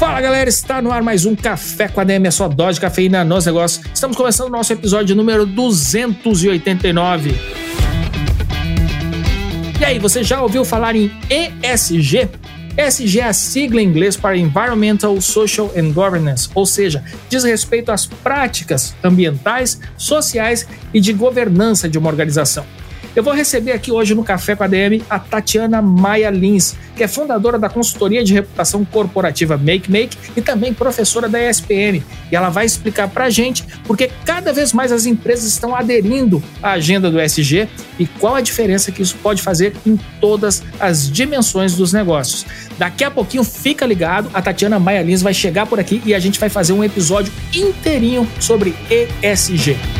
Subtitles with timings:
[0.00, 2.80] Fala galera, está no ar mais um Café com a DM, a sua dose de
[2.80, 3.84] cafeína nos negócios.
[3.92, 7.34] Estamos começando o nosso episódio número 289.
[9.78, 12.30] E aí, você já ouviu falar em ESG?
[12.78, 17.92] ESG é a sigla em inglês para Environmental, Social and Governance, ou seja, diz respeito
[17.92, 22.64] às práticas ambientais, sociais e de governança de uma organização.
[23.14, 27.02] Eu vou receber aqui hoje no Café com a DM a Tatiana Maia Lins, que
[27.02, 32.04] é fundadora da consultoria de reputação corporativa Make Make e também professora da ESPM.
[32.30, 36.40] E ela vai explicar para a gente porque cada vez mais as empresas estão aderindo
[36.62, 41.10] à agenda do ESG e qual a diferença que isso pode fazer em todas as
[41.10, 42.46] dimensões dos negócios.
[42.78, 46.18] Daqui a pouquinho, fica ligado, a Tatiana Maia Lins vai chegar por aqui e a
[46.20, 49.99] gente vai fazer um episódio inteirinho sobre ESG.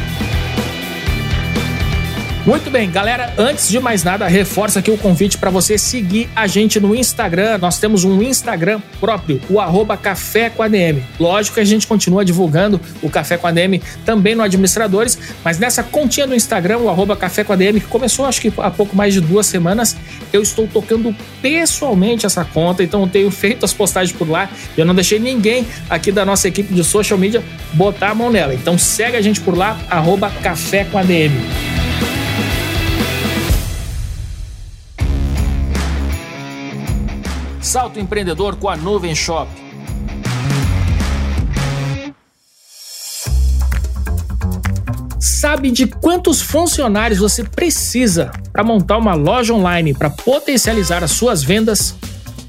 [2.46, 6.46] Muito bem, galera, antes de mais nada, reforça aqui o convite para você seguir a
[6.46, 7.58] gente no Instagram.
[7.58, 11.02] Nós temos um Instagram próprio, o arroba Café com ADM.
[11.18, 15.82] Lógico que a gente continua divulgando o Café com ADM também no Administradores, mas nessa
[15.82, 19.12] continha do Instagram, o arroba Café com ADM, que começou acho que há pouco mais
[19.12, 19.94] de duas semanas,
[20.32, 24.48] eu estou tocando pessoalmente essa conta, então eu tenho feito as postagens por lá.
[24.78, 27.42] Eu não deixei ninguém aqui da nossa equipe de social media
[27.74, 28.54] botar a mão nela.
[28.54, 31.79] Então segue a gente por lá, arroba Café com ADM.
[37.70, 39.48] Salto empreendedor com a Nuvem Shop.
[45.20, 51.44] Sabe de quantos funcionários você precisa para montar uma loja online para potencializar as suas
[51.44, 51.94] vendas?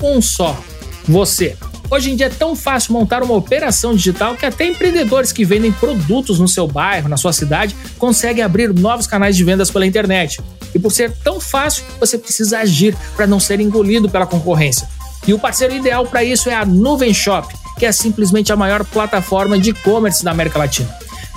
[0.02, 0.60] Um só,
[1.08, 1.56] você.
[1.92, 5.72] Hoje em dia é tão fácil montar uma operação digital que até empreendedores que vendem
[5.72, 10.42] produtos no seu bairro, na sua cidade, conseguem abrir novos canais de vendas pela internet.
[10.74, 14.90] E por ser tão fácil, você precisa agir para não ser engolido pela concorrência.
[15.28, 18.84] E o parceiro ideal para isso é a Nuvem Shop, que é simplesmente a maior
[18.84, 20.90] plataforma de e-commerce da América Latina.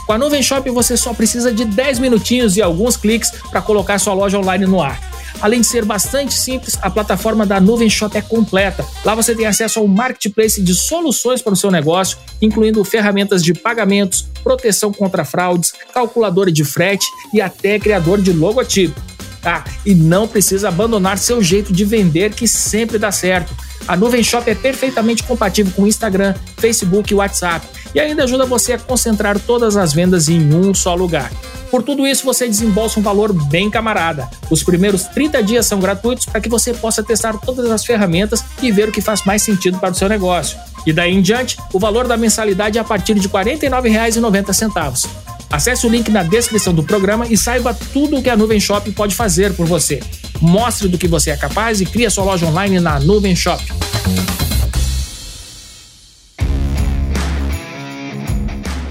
[0.06, 3.98] Com a Nuvem Shop você só precisa de 10 minutinhos e alguns cliques para colocar
[3.98, 5.00] sua loja online no ar.
[5.40, 8.84] Além de ser bastante simples, a plataforma da Nuvem Shop é completa.
[9.04, 13.52] Lá você tem acesso ao marketplace de soluções para o seu negócio, incluindo ferramentas de
[13.52, 19.00] pagamentos, proteção contra fraudes, calculadora de frete e até criador de logotipo.
[19.44, 23.54] Ah, e não precisa abandonar seu jeito de vender que sempre dá certo.
[23.86, 28.72] A Nuvem Shop é perfeitamente compatível com Instagram, Facebook e WhatsApp e ainda ajuda você
[28.72, 31.30] a concentrar todas as vendas em um só lugar.
[31.70, 34.28] Por tudo isso, você desembolsa um valor bem camarada.
[34.48, 38.70] Os primeiros 30 dias são gratuitos para que você possa testar todas as ferramentas e
[38.70, 40.56] ver o que faz mais sentido para o seu negócio.
[40.86, 45.23] E daí em diante, o valor da mensalidade é a partir de R$ 49,90.
[45.54, 48.90] Acesse o link na descrição do programa e saiba tudo o que a Nuvem Shop
[48.90, 50.00] pode fazer por você.
[50.40, 53.62] Mostre do que você é capaz e crie sua loja online na Nuvem Shop.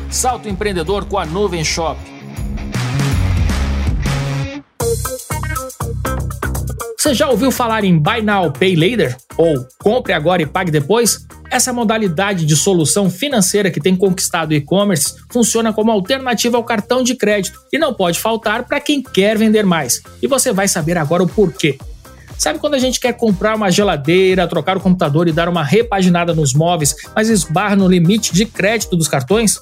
[0.09, 2.12] Salto empreendedor com a Nuvem Shop.
[7.03, 9.17] Você já ouviu falar em Buy Now, Pay Later?
[9.35, 11.27] Ou compre agora e pague depois?
[11.51, 17.03] Essa modalidade de solução financeira que tem conquistado o e-commerce funciona como alternativa ao cartão
[17.03, 20.01] de crédito e não pode faltar para quem quer vender mais.
[20.21, 21.77] E você vai saber agora o porquê.
[22.37, 26.33] Sabe quando a gente quer comprar uma geladeira, trocar o computador e dar uma repaginada
[26.33, 29.59] nos móveis, mas esbarra no limite de crédito dos cartões?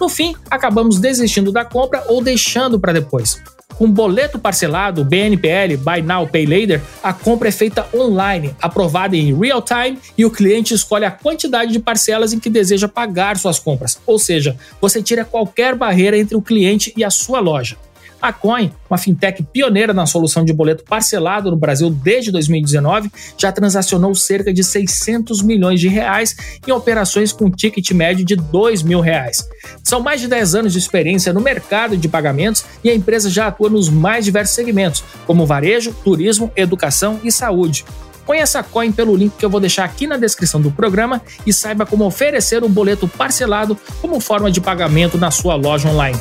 [0.00, 3.42] No fim, acabamos desistindo da compra ou deixando para depois.
[3.76, 9.34] Com boleto parcelado, BNPL, Buy Now Pay Later, a compra é feita online, aprovada em
[9.36, 13.58] real time e o cliente escolhe a quantidade de parcelas em que deseja pagar suas
[13.58, 13.98] compras.
[14.06, 17.76] Ou seja, você tira qualquer barreira entre o cliente e a sua loja.
[18.24, 23.52] A Coin, uma fintech pioneira na solução de boleto parcelado no Brasil desde 2019, já
[23.52, 26.34] transacionou cerca de 600 milhões de reais
[26.66, 29.46] em operações com ticket médio de 2 mil reais.
[29.82, 33.48] São mais de 10 anos de experiência no mercado de pagamentos e a empresa já
[33.48, 37.84] atua nos mais diversos segmentos, como varejo, turismo, educação e saúde.
[38.24, 41.52] Conheça a Coin pelo link que eu vou deixar aqui na descrição do programa e
[41.52, 46.18] saiba como oferecer um boleto parcelado como forma de pagamento na sua loja online.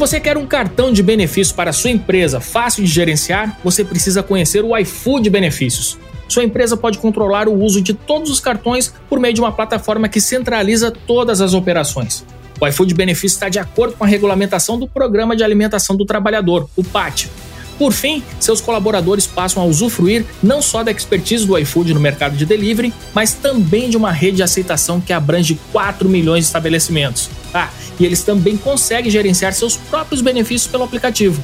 [0.00, 4.64] Você quer um cartão de benefícios para sua empresa fácil de gerenciar, você precisa conhecer
[4.64, 5.98] o iFood Benefícios.
[6.26, 10.08] sua empresa pode controlar o uso de todos os cartões por meio de uma plataforma
[10.08, 12.24] que centraliza todas as operações.
[12.58, 16.66] O iFood Benefício está de acordo com a regulamentação do Programa de Alimentação do Trabalhador,
[16.76, 17.26] o PAT.
[17.78, 22.36] Por fim, seus colaboradores passam a usufruir não só da expertise do iFood no mercado
[22.36, 27.28] de delivery, mas também de uma rede de aceitação que abrange 4 milhões de estabelecimentos.
[27.52, 31.42] Ah, e eles também conseguem gerenciar seus próprios benefícios pelo aplicativo.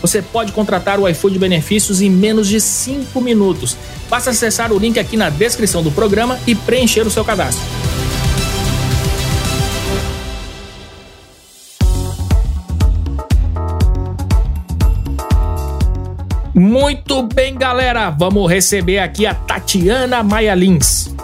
[0.00, 3.76] Você pode contratar o iFood Benefícios em menos de 5 minutos.
[4.08, 7.62] Basta acessar o link aqui na descrição do programa e preencher o seu cadastro.
[16.54, 18.10] Muito bem, galera.
[18.10, 21.14] Vamos receber aqui a Tatiana Maia Lins.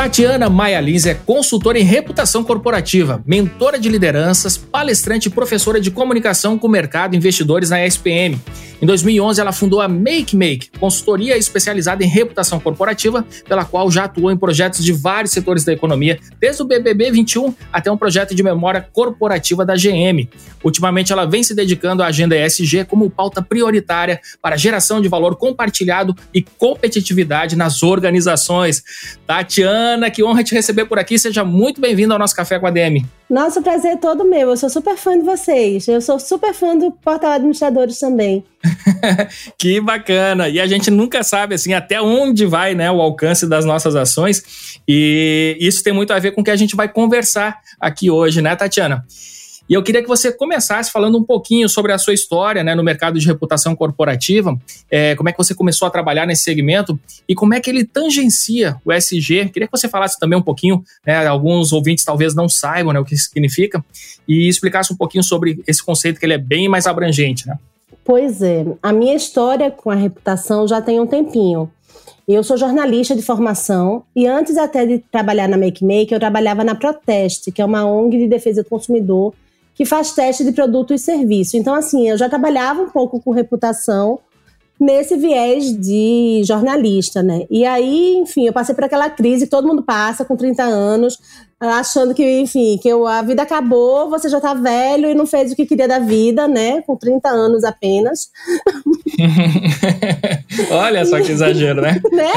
[0.00, 5.90] Tatiana Maia Lins é consultora em reputação corporativa, mentora de lideranças, palestrante e professora de
[5.90, 8.40] comunicação com o mercado e investidores na ESPM.
[8.80, 14.04] Em 2011, ela fundou a Make Make, consultoria especializada em reputação corporativa, pela qual já
[14.04, 18.34] atuou em projetos de vários setores da economia, desde o BBB 21 até um projeto
[18.34, 20.26] de memória corporativa da GM.
[20.64, 25.36] Ultimamente, ela vem se dedicando à agenda ESG como pauta prioritária para geração de valor
[25.36, 28.82] compartilhado e competitividade nas organizações.
[29.26, 31.18] Tatiana Ana, que honra te receber por aqui.
[31.18, 33.04] Seja muito bem-vindo ao nosso Café com a DM.
[33.28, 34.50] Nossa, o prazer é todo meu.
[34.50, 35.86] Eu sou super fã de vocês.
[35.88, 38.44] Eu sou super fã do Portal Administradores também.
[39.58, 40.48] que bacana.
[40.48, 44.80] E a gente nunca sabe assim até onde vai, né, o alcance das nossas ações.
[44.86, 48.40] E isso tem muito a ver com o que a gente vai conversar aqui hoje,
[48.40, 49.04] né, Tatiana?
[49.70, 52.82] E eu queria que você começasse falando um pouquinho sobre a sua história né, no
[52.82, 54.58] mercado de reputação corporativa,
[54.90, 57.84] é, como é que você começou a trabalhar nesse segmento e como é que ele
[57.84, 59.48] tangencia o SG.
[59.50, 63.04] Queria que você falasse também um pouquinho, né, alguns ouvintes talvez não saibam né, o
[63.04, 63.84] que significa,
[64.26, 67.46] e explicasse um pouquinho sobre esse conceito que ele é bem mais abrangente.
[67.46, 67.56] Né?
[68.04, 71.70] Pois é, a minha história com a reputação já tem um tempinho.
[72.26, 76.64] Eu sou jornalista de formação e antes até de trabalhar na Make Make, eu trabalhava
[76.64, 79.32] na Proteste, que é uma ONG de defesa do consumidor
[79.80, 81.56] que faz teste de produto e serviço.
[81.56, 84.18] Então, assim, eu já trabalhava um pouco com reputação
[84.78, 87.46] nesse viés de jornalista, né?
[87.50, 91.18] E aí, enfim, eu passei por aquela crise que todo mundo passa com 30 anos,
[91.60, 95.52] achando que, enfim, que eu, a vida acabou, você já tá velho e não fez
[95.52, 96.80] o que queria da vida, né?
[96.82, 98.30] Com 30 anos apenas.
[100.72, 102.00] Olha só que exagero, né?
[102.10, 102.32] né?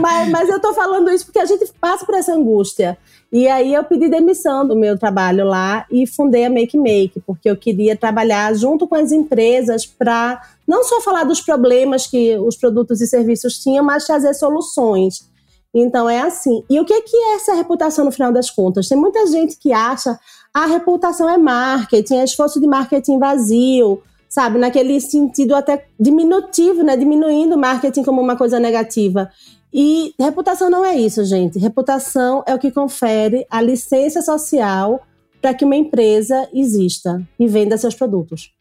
[0.00, 2.96] Mas, mas eu tô falando isso porque a gente passa por essa angústia.
[3.30, 7.50] E aí eu pedi demissão do meu trabalho lá e fundei a Make Make, porque
[7.50, 12.56] eu queria trabalhar junto com as empresas para não só falar dos problemas que os
[12.56, 15.28] produtos e serviços tinham, mas trazer soluções.
[15.74, 16.62] Então é assim.
[16.70, 18.88] E o que é essa reputação no final das contas?
[18.88, 20.18] Tem muita gente que acha
[20.52, 24.56] a reputação é marketing, é esforço de marketing vazio, sabe?
[24.56, 26.96] Naquele sentido até diminutivo, né?
[26.96, 29.28] Diminuindo o marketing como uma coisa negativa.
[29.72, 31.58] E reputação não é isso, gente.
[31.58, 35.02] Reputação é o que confere a licença social
[35.42, 38.54] para que uma empresa exista e venda seus produtos.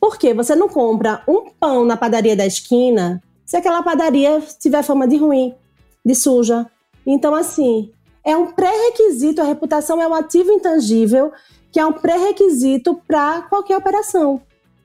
[0.00, 5.06] Porque você não compra um pão na padaria da esquina se aquela padaria tiver fama
[5.06, 5.54] de ruim,
[6.04, 6.66] de suja.
[7.06, 7.90] Então, assim,
[8.24, 11.32] é um pré-requisito, a reputação é um ativo intangível
[11.70, 14.40] que é um pré-requisito para qualquer operação.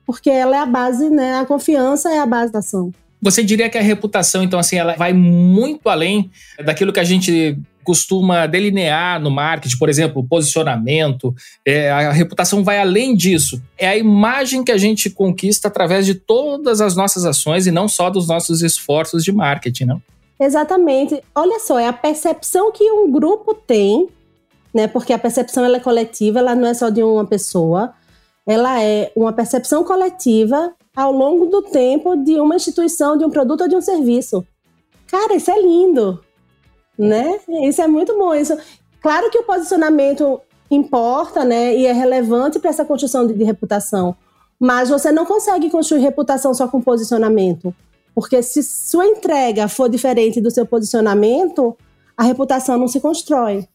[0.05, 1.35] Porque ela é a base, né?
[1.35, 2.91] A confiança é a base da ação.
[3.21, 6.31] Você diria que a reputação, então, assim, ela vai muito além
[6.65, 11.33] daquilo que a gente costuma delinear no marketing, por exemplo, posicionamento.
[11.65, 13.61] É, a reputação vai além disso.
[13.77, 17.87] É a imagem que a gente conquista através de todas as nossas ações e não
[17.87, 20.01] só dos nossos esforços de marketing, não?
[20.39, 21.21] Exatamente.
[21.35, 24.07] Olha só, é a percepção que um grupo tem,
[24.73, 24.87] né?
[24.87, 27.93] Porque a percepção ela é coletiva, ela não é só de uma pessoa.
[28.47, 33.61] Ela é uma percepção coletiva ao longo do tempo de uma instituição, de um produto
[33.61, 34.45] ou de um serviço.
[35.07, 36.23] Cara, isso é lindo,
[36.97, 37.39] né?
[37.63, 38.33] Isso é muito bom.
[38.33, 38.57] Isso,
[39.01, 40.41] claro que o posicionamento
[40.71, 41.75] importa, né?
[41.75, 44.15] E é relevante para essa construção de, de reputação.
[44.59, 47.73] Mas você não consegue construir reputação só com posicionamento.
[48.19, 51.77] Porque se sua entrega for diferente do seu posicionamento,
[52.17, 53.65] a reputação não se constrói.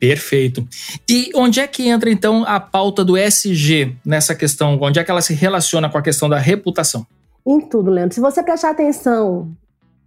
[0.00, 0.66] Perfeito.
[1.06, 4.78] E onde é que entra então a pauta do SG nessa questão?
[4.80, 7.06] Onde é que ela se relaciona com a questão da reputação?
[7.46, 8.14] Em tudo, Leandro.
[8.14, 9.54] Se você prestar atenção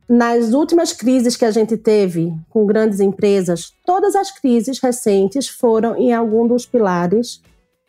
[0.10, 5.96] nas últimas crises que a gente teve com grandes empresas, todas as crises recentes foram
[5.96, 7.39] em algum dos pilares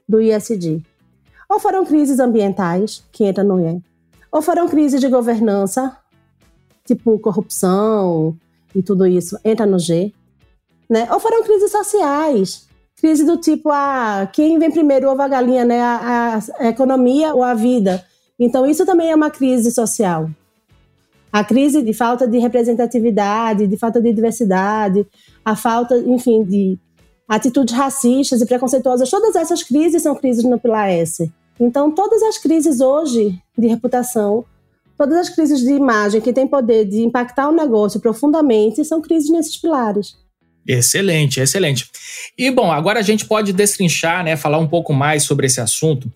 [0.06, 0.82] do ISD.
[1.48, 3.82] Ou foram crises ambientais, que entra no IE,
[4.30, 5.97] ou foram crises de governança,
[6.85, 8.37] tipo corrupção
[8.75, 10.12] e tudo isso, entra no G.
[10.88, 11.09] Né?
[11.12, 12.66] Ou foram crises sociais.
[13.00, 15.80] Crise do tipo, ah, quem vem primeiro, ovo a galinha, né?
[15.80, 18.02] A, a, a economia ou a vida.
[18.38, 20.30] Então, isso também é uma crise social.
[21.30, 25.06] A crise de falta de representatividade, de falta de diversidade,
[25.45, 26.78] a falta, enfim, de
[27.28, 31.30] atitudes racistas e preconceituosas, todas essas crises são crises no pilar S.
[31.58, 34.44] Então, todas as crises hoje de reputação,
[34.96, 39.30] todas as crises de imagem que têm poder de impactar o negócio profundamente, são crises
[39.30, 40.16] nesses pilares.
[40.66, 41.88] Excelente, excelente.
[42.36, 46.12] E bom, agora a gente pode destrinchar, né, falar um pouco mais sobre esse assunto.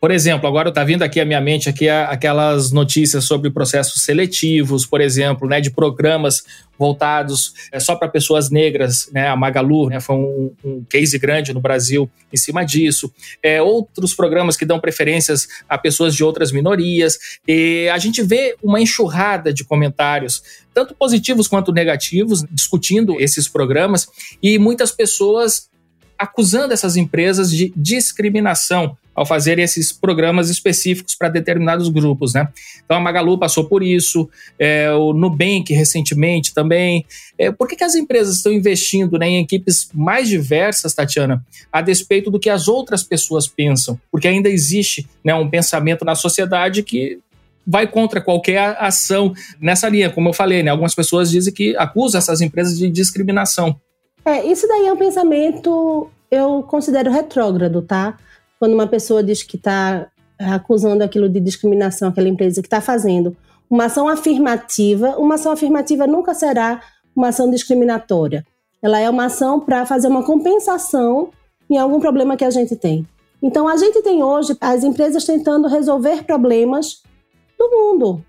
[0.00, 4.86] Por exemplo, agora está vindo aqui à minha mente aqui aquelas notícias sobre processos seletivos,
[4.86, 6.44] por exemplo, né, de programas
[6.78, 11.52] voltados é, só para pessoas negras, né, a Magalu né, foi um, um, case grande
[11.52, 13.12] no Brasil em cima disso.
[13.42, 17.18] É, outros programas que dão preferências a pessoas de outras minorias.
[17.46, 20.40] E a gente vê uma enxurrada de comentários,
[20.72, 24.06] tanto positivos quanto negativos, discutindo esses programas,
[24.40, 25.68] e muitas pessoas
[26.16, 32.48] acusando essas empresas de discriminação ao fazer esses programas específicos para determinados grupos, né?
[32.84, 37.04] Então a Magalu passou por isso, é, o Nubank recentemente também.
[37.36, 41.82] É, por que, que as empresas estão investindo né, em equipes mais diversas, Tatiana, a
[41.82, 44.00] despeito do que as outras pessoas pensam?
[44.08, 47.18] Porque ainda existe né, um pensamento na sociedade que
[47.66, 50.10] vai contra qualquer ação nessa linha.
[50.10, 53.74] Como eu falei, né, algumas pessoas dizem que acusam essas empresas de discriminação.
[54.24, 58.16] É, isso daí é um pensamento, eu considero retrógrado, tá?
[58.58, 63.36] Quando uma pessoa diz que está acusando aquilo de discriminação, aquela empresa que está fazendo
[63.70, 66.80] uma ação afirmativa, uma ação afirmativa nunca será
[67.14, 68.46] uma ação discriminatória.
[68.80, 71.30] Ela é uma ação para fazer uma compensação
[71.68, 73.06] em algum problema que a gente tem.
[73.42, 77.02] Então, a gente tem hoje as empresas tentando resolver problemas
[77.58, 78.24] do mundo.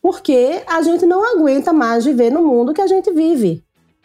[0.00, 3.62] Porque a gente não aguenta mais viver no mundo que a gente vive.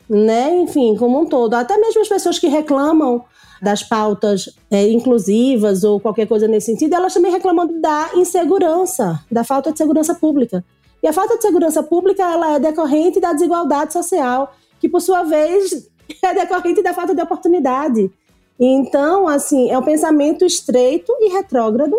[0.10, 0.58] Né?
[0.58, 1.54] Enfim, como um todo.
[1.54, 3.24] Até mesmo as pessoas que reclamam
[3.66, 9.44] das pautas é, inclusivas ou qualquer coisa nesse sentido, elas também reclamam da insegurança, da
[9.44, 10.64] falta de segurança pública.
[11.04, 15.24] E a falta de segurança pública ela é decorrente da desigualdade social, que por sua
[15.24, 15.90] vez
[16.24, 18.12] é decorrente da falta de oportunidade.
[18.60, 21.98] Então, assim, é um pensamento estreito e retrógrado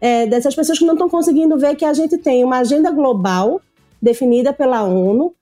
[0.00, 3.60] é, dessas pessoas que não estão conseguindo ver que a gente tem uma agenda global
[4.00, 5.34] definida pela ONU.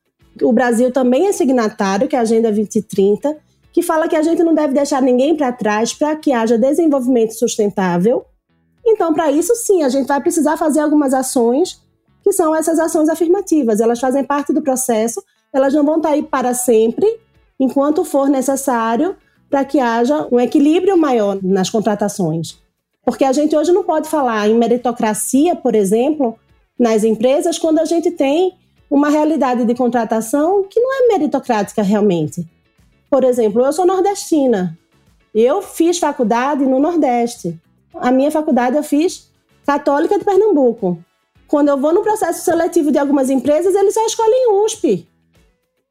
[0.43, 3.37] O Brasil também é signatário, que é a Agenda 2030,
[3.79, 7.31] que fala que a gente não deve deixar ninguém para trás para que haja desenvolvimento
[7.39, 8.25] sustentável.
[8.85, 11.81] Então, para isso, sim, a gente vai precisar fazer algumas ações
[12.25, 13.79] que são essas ações afirmativas.
[13.79, 17.07] Elas fazem parte do processo, elas não vão estar tá aí para sempre,
[17.61, 19.15] enquanto for necessário,
[19.49, 22.59] para que haja um equilíbrio maior nas contratações.
[23.05, 26.37] Porque a gente hoje não pode falar em meritocracia, por exemplo,
[26.77, 28.55] nas empresas, quando a gente tem
[28.91, 32.45] uma realidade de contratação que não é meritocrática realmente.
[33.11, 34.79] Por exemplo, eu sou nordestina.
[35.35, 37.59] Eu fiz faculdade no Nordeste.
[37.95, 39.31] A minha faculdade eu fiz
[39.67, 41.03] Católica de Pernambuco.
[41.47, 45.07] Quando eu vou no processo seletivo de algumas empresas, eles só escolhem USP.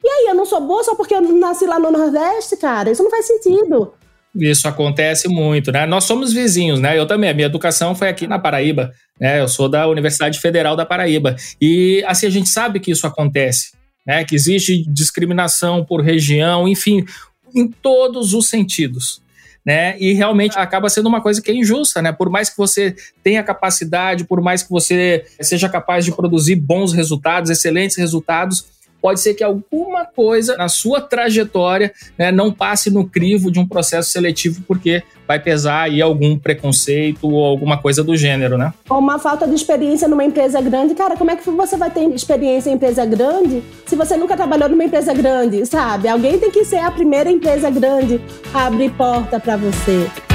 [0.03, 2.91] E aí, eu não sou boa só porque eu nasci lá no Nordeste, cara?
[2.91, 3.93] Isso não faz sentido.
[4.35, 5.85] Isso acontece muito, né?
[5.87, 6.97] Nós somos vizinhos, né?
[6.97, 9.41] Eu também, a minha educação foi aqui na Paraíba, né?
[9.41, 11.35] Eu sou da Universidade Federal da Paraíba.
[11.59, 13.76] E assim, a gente sabe que isso acontece
[14.07, 17.05] né, que existe discriminação por região, enfim,
[17.53, 19.21] em todos os sentidos.
[19.65, 19.99] Né?
[19.99, 22.13] E realmente acaba sendo uma coisa que é injusta, né?
[22.13, 26.93] Por mais que você tenha capacidade, por mais que você seja capaz de produzir bons
[26.93, 28.65] resultados, excelentes resultados,
[29.07, 33.65] pode ser que alguma coisa na sua trajetória né, não passe no crivo de um
[33.65, 38.73] processo seletivo, porque vai pesar aí algum preconceito ou alguma coisa do gênero, né?
[38.89, 40.93] Ou uma falta de experiência numa empresa grande.
[40.93, 44.67] Cara, como é que você vai ter experiência em empresa grande se você nunca trabalhou
[44.67, 46.09] numa empresa grande, sabe?
[46.09, 48.19] Alguém tem que ser a primeira empresa grande
[48.53, 50.26] a abrir porta para você.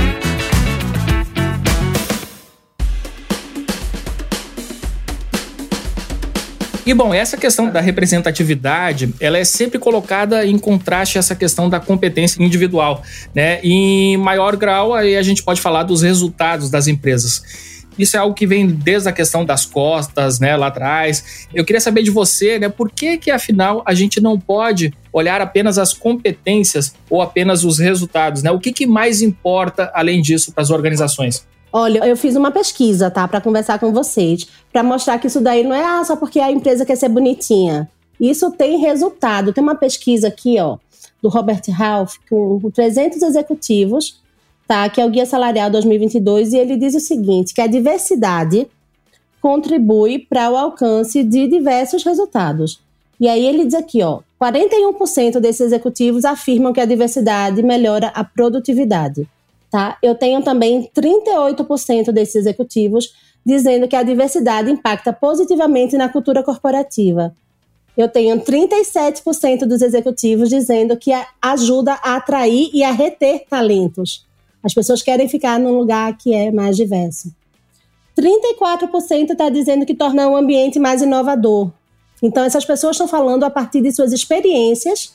[6.84, 11.70] E bom, essa questão da representatividade, ela é sempre colocada em contraste a essa questão
[11.70, 13.60] da competência individual, né?
[13.62, 17.42] E em maior grau, aí a gente pode falar dos resultados das empresas.
[17.96, 21.46] Isso é algo que vem desde a questão das costas, né, lá atrás.
[21.54, 25.40] Eu queria saber de você, né, por que que afinal a gente não pode olhar
[25.40, 28.50] apenas as competências ou apenas os resultados, né?
[28.50, 31.46] O que que mais importa além disso para as organizações?
[31.72, 35.64] Olha, eu fiz uma pesquisa, tá, para conversar com vocês, para mostrar que isso daí
[35.64, 37.88] não é ah, só porque a empresa quer ser bonitinha.
[38.20, 39.52] Isso tem resultado.
[39.52, 40.76] Tem uma pesquisa aqui, ó,
[41.22, 44.20] do Robert Half, com 300 executivos,
[44.68, 48.68] tá, que é o Guia Salarial 2022, e ele diz o seguinte, que a diversidade
[49.40, 52.80] contribui para o alcance de diversos resultados.
[53.18, 58.22] E aí ele diz aqui, ó, 41% desses executivos afirmam que a diversidade melhora a
[58.22, 59.28] produtividade.
[59.72, 59.96] Tá?
[60.02, 63.14] Eu tenho também 38% desses executivos
[63.44, 67.34] dizendo que a diversidade impacta positivamente na cultura corporativa.
[67.96, 71.10] Eu tenho 37% dos executivos dizendo que
[71.40, 74.26] ajuda a atrair e a reter talentos.
[74.62, 77.34] As pessoas querem ficar num lugar que é mais diverso.
[78.14, 81.70] 34% está dizendo que torna o ambiente mais inovador.
[82.22, 85.14] Então, essas pessoas estão falando a partir de suas experiências.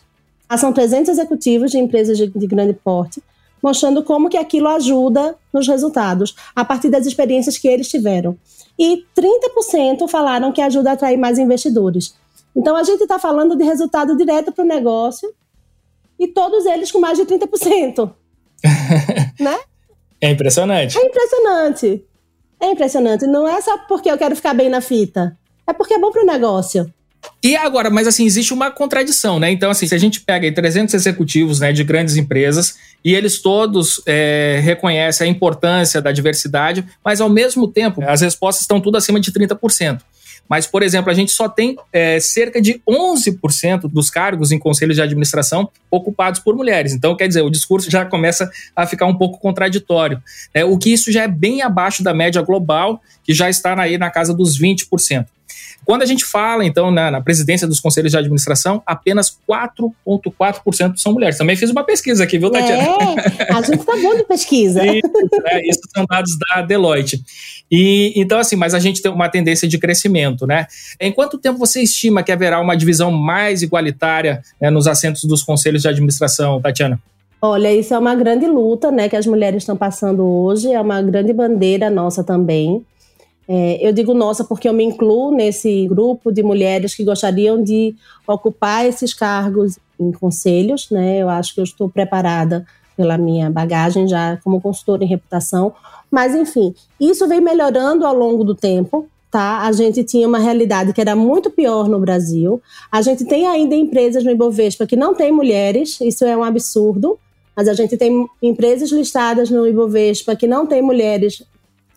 [0.58, 3.22] São 300 executivos de empresas de, de grande porte,
[3.62, 8.38] mostrando como que aquilo ajuda nos resultados, a partir das experiências que eles tiveram.
[8.78, 12.14] E 30% falaram que ajuda a atrair mais investidores.
[12.56, 15.34] Então, a gente está falando de resultado direto para o negócio
[16.20, 18.12] e todos eles com mais de 30%.
[19.40, 19.60] né?
[20.20, 20.98] É impressionante.
[20.98, 22.06] É impressionante.
[22.60, 23.28] É impressionante.
[23.28, 25.38] Não é só porque eu quero ficar bem na fita.
[25.66, 26.92] É porque é bom para o negócio.
[27.44, 29.52] E agora, mas assim, existe uma contradição, né?
[29.52, 33.42] Então, assim, se a gente pega aí 300 executivos né, de grandes empresas e eles
[33.42, 38.98] todos é, reconhecem a importância da diversidade, mas ao mesmo tempo as respostas estão tudo
[38.98, 40.02] acima de 30%.
[40.50, 44.96] Mas, por exemplo, a gente só tem é, cerca de 11% dos cargos em conselhos
[44.96, 46.94] de administração ocupados por mulheres.
[46.94, 50.22] Então, quer dizer, o discurso já começa a ficar um pouco contraditório.
[50.54, 53.98] É, o que isso já é bem abaixo da média global, que já está aí
[53.98, 55.26] na casa dos 20%.
[55.88, 61.14] Quando a gente fala, então, na, na presidência dos conselhos de administração, apenas 4,4% são
[61.14, 61.38] mulheres.
[61.38, 62.84] Também fiz uma pesquisa aqui, viu, Tatiana?
[63.40, 64.84] É, a gente tá bom de pesquisa.
[64.98, 67.24] Isso, né, isso são dados da Deloitte.
[67.70, 70.68] E, então, assim, mas a gente tem uma tendência de crescimento, né?
[71.00, 75.44] Em quanto tempo você estima que haverá uma divisão mais igualitária né, nos assentos dos
[75.44, 77.00] conselhos de administração, Tatiana?
[77.42, 81.02] Olha, isso é uma grande luta, né, que as mulheres estão passando hoje, é uma
[81.04, 82.84] grande bandeira nossa também.
[83.48, 87.96] É, eu digo nossa porque eu me incluo nesse grupo de mulheres que gostariam de
[88.28, 91.20] ocupar esses cargos em conselhos, né?
[91.20, 92.66] Eu acho que eu estou preparada
[92.98, 95.74] pela minha bagagem já como consultora em reputação,
[96.12, 99.08] mas enfim, isso vem melhorando ao longo do tempo.
[99.30, 99.60] Tá?
[99.62, 102.62] A gente tinha uma realidade que era muito pior no Brasil.
[102.90, 107.20] A gente tem ainda empresas no Ibovespa que não tem mulheres, isso é um absurdo.
[107.56, 111.44] Mas a gente tem empresas listadas no Ibovespa que não tem mulheres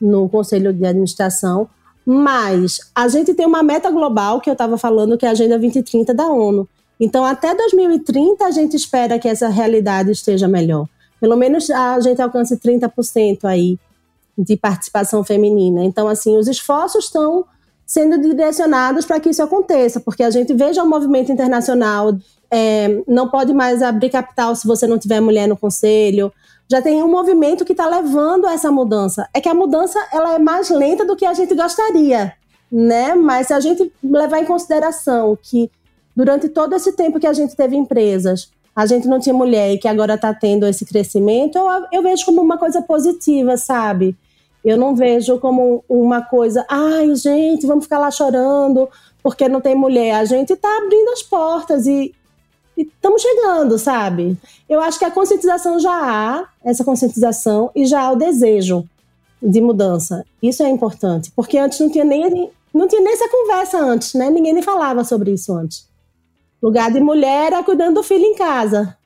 [0.01, 1.69] no Conselho de Administração,
[2.05, 5.59] mas a gente tem uma meta global que eu estava falando, que é a Agenda
[5.59, 6.69] 2030 da ONU.
[7.01, 10.87] Então, até 2030, a gente espera que essa realidade esteja melhor.
[11.19, 13.79] Pelo menos a gente alcance 30% aí
[14.37, 15.83] de participação feminina.
[15.83, 17.45] Então, assim, os esforços estão
[17.87, 22.17] sendo direcionados para que isso aconteça, porque a gente veja o movimento internacional,
[22.51, 26.33] é, não pode mais abrir capital se você não tiver mulher no conselho,
[26.71, 29.29] já tem um movimento que está levando a essa mudança.
[29.35, 32.33] É que a mudança ela é mais lenta do que a gente gostaria,
[32.71, 33.17] né?
[33.17, 35.69] Mas se a gente levar em consideração que
[36.15, 39.79] durante todo esse tempo que a gente teve empresas, a gente não tinha mulher e
[39.79, 44.17] que agora está tendo esse crescimento, eu, eu vejo como uma coisa positiva, sabe?
[44.65, 48.89] Eu não vejo como uma coisa, ai, gente, vamos ficar lá chorando
[49.23, 50.15] porque não tem mulher.
[50.15, 52.15] A gente está abrindo as portas e,
[52.77, 54.37] estamos chegando, sabe?
[54.69, 58.85] Eu acho que a conscientização já há, essa conscientização, e já há o desejo
[59.43, 60.25] de mudança.
[60.43, 64.31] Isso é importante, porque antes não tinha nem, não tinha nem essa conversa antes, né?
[64.31, 65.89] Ninguém nem falava sobre isso antes.
[66.63, 69.00] Lugar de mulher era cuidando do filho em casa.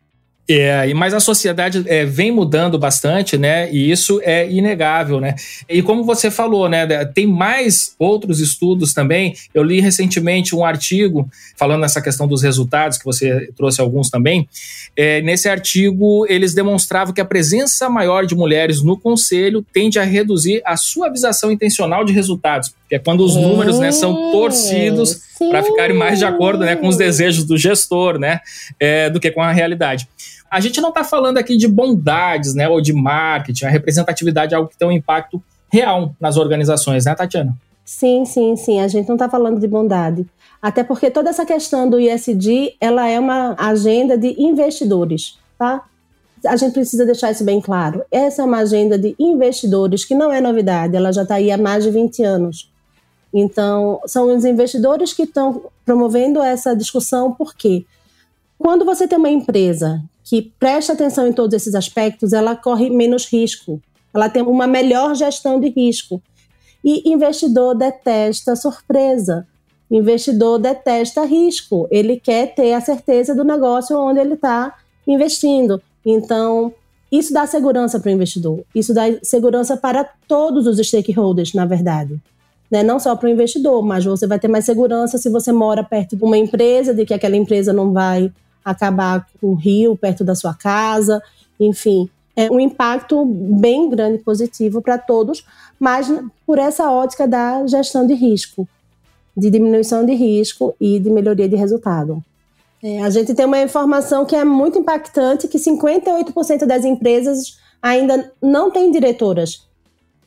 [0.47, 3.73] É, mas a sociedade é, vem mudando bastante, né?
[3.73, 5.35] E isso é inegável, né?
[5.67, 6.87] E como você falou, né?
[7.07, 9.35] Tem mais outros estudos também.
[9.55, 11.27] Eu li recentemente um artigo
[11.57, 14.47] falando nessa questão dos resultados, que você trouxe alguns também.
[14.95, 20.05] É, nesse artigo, eles demonstravam que a presença maior de mulheres no conselho tende a
[20.05, 25.63] reduzir a suavização intencional de resultados, que é quando os números né, são torcidos para
[25.63, 28.41] ficarem mais de acordo né, com os desejos do gestor, né?
[28.79, 30.07] É, do que com a realidade.
[30.55, 34.57] A gente não está falando aqui de bondades, né, ou de marketing, a representatividade é
[34.57, 37.57] algo que tem um impacto real nas organizações, né, Tatiana?
[37.85, 38.81] Sim, sim, sim.
[38.81, 40.25] A gente não está falando de bondade.
[40.62, 45.83] Até porque toda essa questão do ISD, ela é uma agenda de investidores, tá?
[46.47, 48.05] A gente precisa deixar isso bem claro.
[48.09, 51.59] Essa é uma agenda de investidores que não é novidade, ela já está aí há
[51.59, 52.71] mais de 20 anos.
[53.33, 57.85] Então, são os investidores que estão promovendo essa discussão, por quê?
[58.57, 63.27] Quando você tem uma empresa que presta atenção em todos esses aspectos, ela corre menos
[63.27, 63.81] risco,
[64.13, 66.23] ela tem uma melhor gestão de risco.
[66.83, 69.47] E investidor detesta surpresa.
[69.91, 71.87] Investidor detesta risco.
[71.91, 74.75] Ele quer ter a certeza do negócio onde ele está
[75.07, 75.83] investindo.
[76.05, 76.73] Então,
[77.11, 78.65] isso dá segurança para o investidor.
[78.75, 82.21] Isso dá segurança para todos os stakeholders, na verdade.
[82.71, 82.83] né?
[82.83, 86.17] não só para o investidor, mas você vai ter mais segurança se você mora perto
[86.17, 88.33] de uma empresa, de que aquela empresa não vai
[88.64, 91.22] acabar com o rio perto da sua casa,
[91.59, 92.09] enfim.
[92.37, 95.44] É um impacto bem grande positivo para todos,
[95.79, 96.12] mas
[96.46, 98.66] por essa ótica da gestão de risco,
[99.37, 102.22] de diminuição de risco e de melhoria de resultado.
[102.83, 108.33] É, a gente tem uma informação que é muito impactante, que 58% das empresas ainda
[108.42, 109.66] não têm diretoras.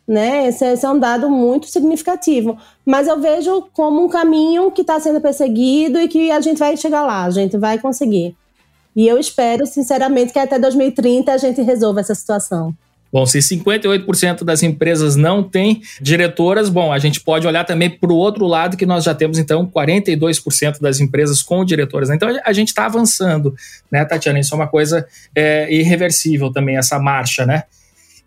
[0.07, 0.47] Né?
[0.47, 2.57] Esse, esse, é um dado muito significativo.
[2.85, 6.77] Mas eu vejo como um caminho que está sendo perseguido e que a gente vai
[6.77, 8.35] chegar lá, a gente vai conseguir.
[8.95, 12.73] E eu espero, sinceramente, que até 2030 a gente resolva essa situação.
[13.11, 18.11] Bom, se 58% das empresas não têm diretoras, bom, a gente pode olhar também para
[18.11, 22.09] o outro lado, que nós já temos, então, 42% das empresas com diretoras.
[22.09, 23.55] Então, a gente está avançando,
[23.91, 24.39] né, Tatiana?
[24.39, 27.63] Isso é uma coisa é, irreversível também, essa marcha, né?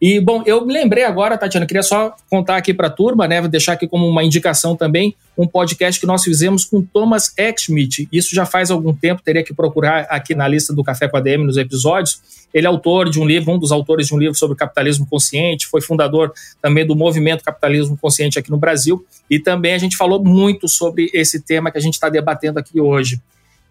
[0.01, 3.39] E, bom, eu me lembrei agora, Tatiana, queria só contar aqui para a turma, né,
[3.39, 8.09] vou deixar aqui como uma indicação também, um podcast que nós fizemos com Thomas Exschmidt.
[8.11, 11.21] Isso já faz algum tempo, teria que procurar aqui na lista do Café com a
[11.21, 12.19] DM nos episódios.
[12.53, 15.67] Ele é autor de um livro, um dos autores de um livro sobre capitalismo consciente,
[15.67, 16.33] foi fundador
[16.63, 21.11] também do movimento capitalismo consciente aqui no Brasil, e também a gente falou muito sobre
[21.13, 23.21] esse tema que a gente está debatendo aqui hoje.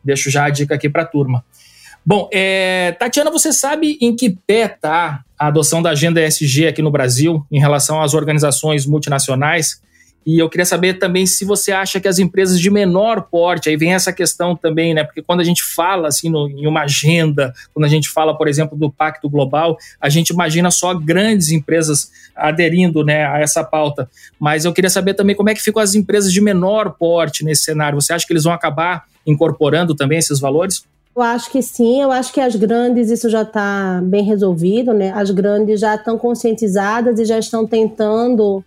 [0.04, 1.44] Deixo já a dica aqui para a turma.
[2.06, 6.82] Bom, é, Tatiana, você sabe em que pé está a adoção da agenda ESG aqui
[6.82, 9.82] no Brasil em relação às organizações multinacionais?
[10.26, 13.78] E eu queria saber também se você acha que as empresas de menor porte, aí
[13.78, 15.04] vem essa questão também, né?
[15.04, 18.48] Porque quando a gente fala assim no, em uma agenda, quando a gente fala, por
[18.48, 24.10] exemplo, do Pacto Global, a gente imagina só grandes empresas aderindo né, a essa pauta.
[24.40, 27.64] Mas eu queria saber também como é que ficam as empresas de menor porte nesse
[27.64, 28.00] cenário.
[28.00, 30.84] Você acha que eles vão acabar incorporando também esses valores?
[31.16, 35.12] Eu acho que sim, eu acho que as grandes isso já está bem resolvido, né?
[35.14, 38.64] As grandes já estão conscientizadas e já estão tentando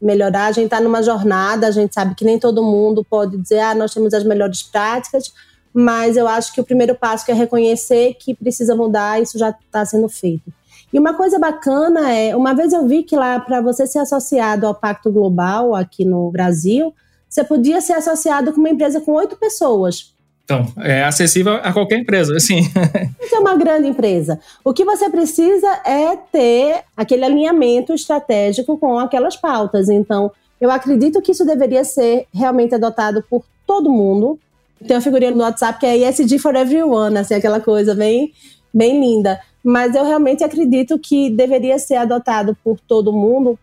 [0.00, 0.46] melhorar.
[0.46, 3.74] A gente está numa jornada, a gente sabe que nem todo mundo pode dizer, ah,
[3.74, 5.32] nós temos as melhores práticas,
[5.72, 9.50] mas eu acho que o primeiro passo que é reconhecer que precisa mudar, isso já
[9.50, 10.52] está sendo feito.
[10.92, 14.66] E uma coisa bacana é, uma vez eu vi que lá para você ser associado
[14.66, 16.94] ao Pacto Global aqui no Brasil,
[17.28, 20.14] você podia ser associado com uma empresa com oito pessoas.
[20.46, 22.62] Então, é acessível a qualquer empresa, assim.
[23.20, 24.38] Você é uma grande empresa.
[24.64, 29.88] O que você precisa é ter aquele alinhamento estratégico com aquelas pautas.
[29.88, 30.30] Então,
[30.60, 34.38] eu acredito que isso deveria ser realmente adotado por todo mundo.
[34.86, 38.32] Tem uma figurinha no WhatsApp que é ESG for everyone, assim, aquela coisa bem,
[38.72, 39.40] bem linda.
[39.64, 43.58] Mas eu realmente acredito que deveria ser adotado por todo mundo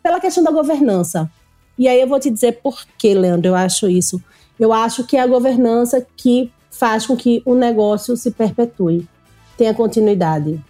[0.00, 1.28] pela questão da governança.
[1.76, 4.22] E aí eu vou te dizer por que, Leandro, eu acho isso.
[4.58, 9.08] Eu acho que é a governança que faz com que o negócio se perpetue,
[9.56, 10.62] tenha continuidade.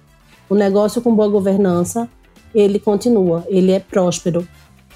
[0.49, 2.09] O negócio com boa governança,
[2.55, 4.47] ele continua, ele é próspero.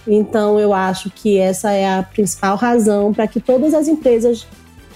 [0.06, 4.46] Então, eu acho que essa é a principal razão para que todas as empresas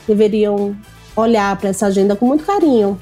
[0.07, 0.77] deveriam
[1.15, 2.99] olhar para essa agenda com muito carinho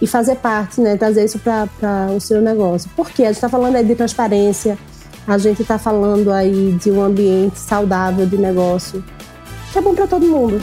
[0.00, 2.90] e fazer parte, né, trazer isso para o seu negócio.
[2.94, 4.78] Porque a gente está falando aí de transparência,
[5.26, 9.04] a gente está falando aí de um ambiente saudável de negócio,
[9.72, 10.60] que é bom para todo mundo.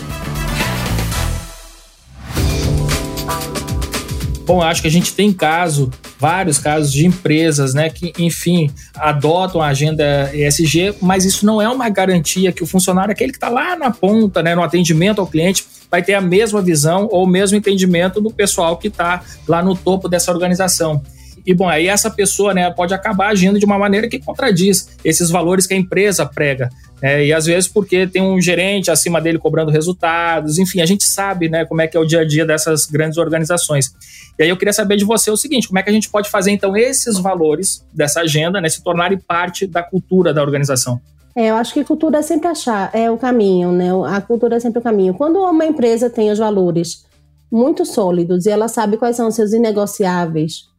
[4.45, 5.89] Bom, acho que a gente tem caso,
[6.19, 11.67] vários casos de empresas, né, que, enfim, adotam a agenda ESG, mas isso não é
[11.67, 15.25] uma garantia que o funcionário, aquele que está lá na ponta, né, no atendimento ao
[15.25, 19.63] cliente, vai ter a mesma visão ou o mesmo entendimento do pessoal que está lá
[19.63, 21.01] no topo dessa organização.
[21.45, 25.29] E bom, aí essa pessoa né, pode acabar agindo de uma maneira que contradiz esses
[25.29, 26.69] valores que a empresa prega.
[27.01, 31.03] É, e às vezes porque tem um gerente acima dele cobrando resultados, enfim, a gente
[31.03, 33.91] sabe né, como é que é o dia a dia dessas grandes organizações.
[34.39, 36.29] E aí eu queria saber de você o seguinte: como é que a gente pode
[36.29, 40.99] fazer então esses valores dessa agenda né, se tornarem parte da cultura da organização?
[41.35, 43.89] É, eu acho que cultura é sempre achar, é o caminho, né?
[44.07, 45.13] A cultura é sempre o caminho.
[45.13, 47.05] Quando uma empresa tem os valores
[47.51, 50.69] muito sólidos e ela sabe quais são os seus inegociáveis,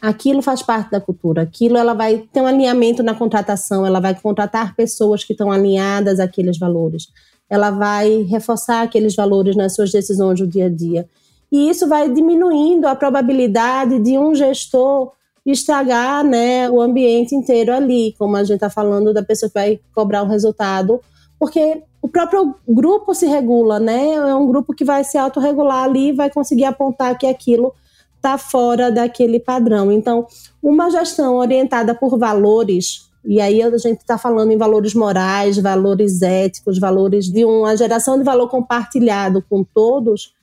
[0.00, 1.42] aquilo faz parte da cultura.
[1.42, 6.18] Aquilo ela vai ter um alinhamento na contratação, ela vai contratar pessoas que estão alinhadas
[6.18, 7.08] àqueles valores.
[7.48, 11.08] Ela vai reforçar aqueles valores nas suas decisões do dia a dia.
[11.50, 15.12] E isso vai diminuindo a probabilidade de um gestor
[15.44, 19.80] estragar né, o ambiente inteiro ali, como a gente está falando da pessoa que vai
[19.92, 21.00] cobrar um resultado,
[21.38, 24.12] porque o próprio grupo se regula, né?
[24.12, 27.74] É um grupo que vai se autorregular ali e vai conseguir apontar que aquilo
[28.20, 29.90] está fora daquele padrão.
[29.90, 30.26] Então,
[30.62, 36.20] uma gestão orientada por valores, e aí a gente está falando em valores morais, valores
[36.20, 40.34] éticos, valores de uma geração de valor compartilhado com todos,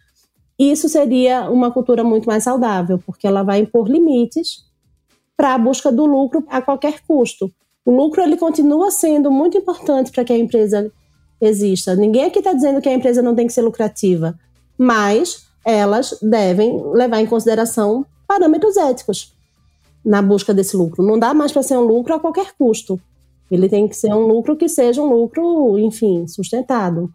[0.59, 4.65] isso seria uma cultura muito mais saudável, porque ela vai impor limites
[5.35, 7.51] para a busca do lucro a qualquer custo.
[7.85, 10.91] O lucro ele continua sendo muito importante para que a empresa
[11.39, 11.95] exista.
[11.95, 14.37] Ninguém aqui está dizendo que a empresa não tem que ser lucrativa,
[14.75, 19.34] mas elas devem levar em consideração parâmetros éticos
[20.03, 21.03] na busca desse lucro.
[21.03, 22.97] Não dá mais para ser um lucro a qualquer custo.
[23.51, 27.12] Ele tem que ser um lucro que seja um lucro, enfim, sustentado.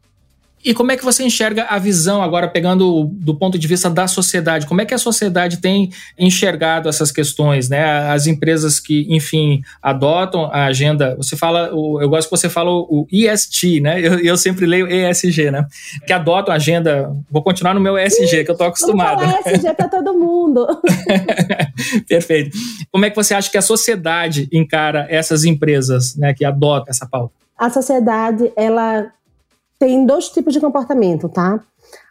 [0.65, 4.07] E como é que você enxerga a visão agora, pegando do ponto de vista da
[4.07, 4.67] sociedade?
[4.67, 8.11] Como é que a sociedade tem enxergado essas questões, né?
[8.11, 11.17] As empresas que, enfim, adotam a agenda.
[11.17, 14.01] Você fala, eu gosto que você fala o IST, né?
[14.01, 15.67] Eu, eu sempre leio ESG, né?
[16.07, 17.13] Que adotam a agenda.
[17.31, 19.21] Vou continuar no meu ESG, que eu estou acostumado.
[19.21, 20.67] Falar ESG para todo mundo.
[22.09, 22.57] Perfeito.
[22.91, 27.07] Como é que você acha que a sociedade encara essas empresas, né, que adotam essa
[27.07, 27.35] pauta?
[27.59, 29.11] A sociedade, ela
[29.83, 31.59] tem dois tipos de comportamento, tá?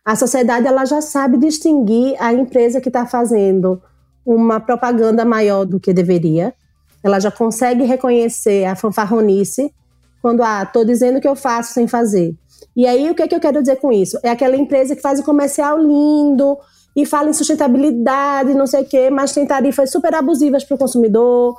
[0.04, 3.82] A sociedade ela já sabe distinguir a empresa que está fazendo
[4.26, 6.54] uma propaganda maior do que deveria.
[7.02, 9.74] Ela já consegue reconhecer a fanfarronice
[10.22, 12.36] quando, ah, tô dizendo que eu faço sem fazer.
[12.76, 14.20] E aí, o que, é que eu quero dizer com isso?
[14.22, 16.58] É aquela empresa que faz um comercial lindo
[16.94, 20.78] e fala em sustentabilidade, não sei o quê, mas tem tarifas super abusivas para o
[20.78, 21.58] consumidor,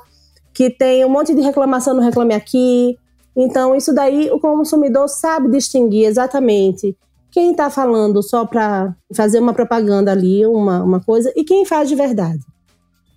[0.53, 2.99] que tem um monte de reclamação no Reclame Aqui,
[3.35, 6.95] então, isso daí o consumidor sabe distinguir exatamente
[7.31, 11.89] quem está falando só para fazer uma propaganda ali, uma, uma coisa, e quem faz
[11.89, 12.39] de verdade.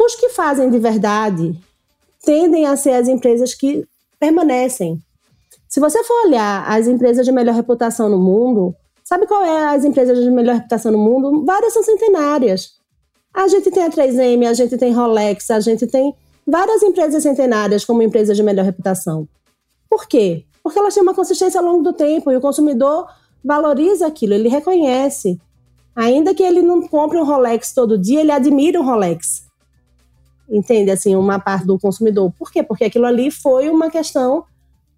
[0.01, 1.59] Os que fazem de verdade
[2.25, 3.87] tendem a ser as empresas que
[4.19, 4.99] permanecem.
[5.69, 8.75] Se você for olhar as empresas de melhor reputação no mundo,
[9.05, 11.45] sabe qual é as empresas de melhor reputação no mundo?
[11.45, 12.71] Várias são centenárias.
[13.35, 16.15] A gente tem a 3M, a gente tem Rolex, a gente tem
[16.47, 19.29] várias empresas centenárias como empresas de melhor reputação.
[19.89, 20.45] Por quê?
[20.63, 23.07] Porque elas têm uma consistência ao longo do tempo e o consumidor
[23.45, 25.41] valoriza aquilo, ele reconhece.
[25.95, 29.47] Ainda que ele não compre um Rolex todo dia, ele admira um Rolex.
[30.49, 30.91] Entende?
[30.91, 32.33] Assim, uma parte do consumidor.
[32.39, 32.63] Por quê?
[32.63, 34.45] Porque aquilo ali foi uma questão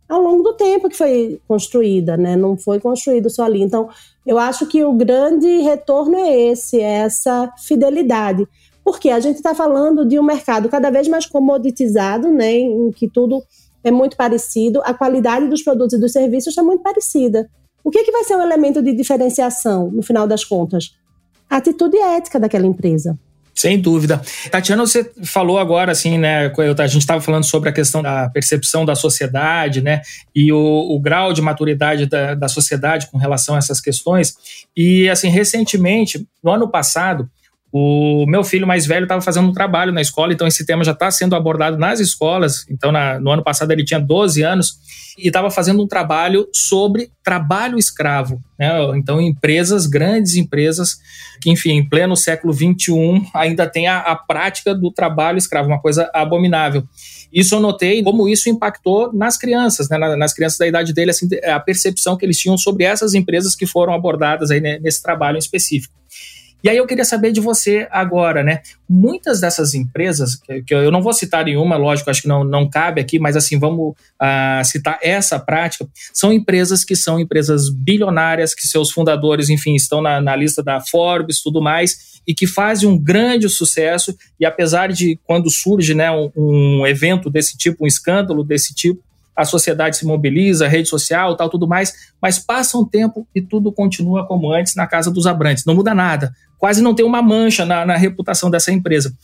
[0.09, 2.35] ao longo do tempo que foi construída, né?
[2.35, 3.63] Não foi construído só ali.
[3.63, 3.89] Então,
[4.27, 8.49] eu acho que o grande retorno é esse, é essa fidelidade.
[8.83, 12.53] Porque a gente está falando de um mercado cada vez mais comoditizado, né?
[12.55, 13.43] Em que tudo
[13.89, 17.49] é muito parecido, a qualidade dos produtos e dos serviços está muito parecida.
[17.83, 20.95] O que, que vai ser um elemento de diferenciação, no final das contas?
[21.49, 23.19] A atitude ética daquela empresa.
[23.59, 24.23] Sem dúvida.
[24.53, 26.53] Tatiana, você falou agora, assim, né?
[26.79, 30.01] A gente estava falando sobre a questão da percepção da sociedade, né?
[30.33, 34.37] E o, o grau de maturidade da, da sociedade com relação a essas questões.
[34.77, 37.29] E, assim, recentemente, no ano passado,
[37.71, 40.93] o meu filho mais velho estava fazendo um trabalho na escola, então esse tema já
[40.93, 42.65] está sendo abordado nas escolas.
[42.71, 44.79] Então, na, no ano passado, ele tinha 12 anos
[45.19, 48.41] e estava fazendo um trabalho sobre trabalho escravo.
[48.59, 48.71] Né?
[48.97, 50.97] Então, empresas, grandes empresas,
[51.43, 55.81] que, enfim, em pleno século XXI, ainda tem a, a prática do trabalho escravo, uma
[55.81, 56.85] coisa abominável.
[57.31, 59.99] Isso eu notei como isso impactou nas crianças, né?
[60.17, 63.67] nas crianças da idade dele, assim, a percepção que eles tinham sobre essas empresas que
[63.67, 65.98] foram abordadas aí nesse trabalho em específico.
[66.63, 68.63] E aí eu queria saber de você agora, né?
[68.89, 70.35] Muitas dessas empresas,
[70.67, 73.59] que eu não vou citar nenhuma, lógico, acho que não, não cabe aqui, mas assim,
[73.59, 79.75] vamos uh, citar essa prática, são empresas que são empresas bilionárias, que seus fundadores, enfim,
[79.75, 84.45] estão na, na lista da Forbes tudo mais, e que fazem um grande sucesso, e
[84.45, 89.01] apesar de quando surge né, um, um evento desse tipo, um escândalo desse tipo,
[89.39, 93.71] a sociedade se mobiliza, rede social, tal, tudo mais, mas passa um tempo e tudo
[93.71, 97.65] continua como antes na casa dos Abrantes, não muda nada, quase não tem uma mancha
[97.65, 99.15] na, na reputação dessa empresa.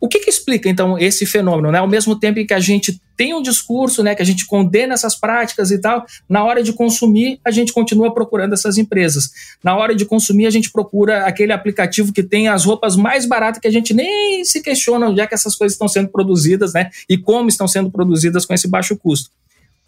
[0.00, 1.70] O que, que, explica, então, esse fenômeno?
[1.70, 1.78] Né?
[1.78, 4.94] Ao mesmo tempo em que a gente tem um discurso, né, que a gente condena
[4.94, 9.30] essas práticas e tal, na hora de consumir, a gente continua procurando essas empresas.
[9.62, 13.60] Na hora de consumir, a gente procura aquele aplicativo que tem as roupas mais baratas
[13.60, 16.90] que a gente nem se questiona onde é que essas coisas estão sendo produzidas né,
[17.08, 19.30] e como estão sendo produzidas com esse baixo custo.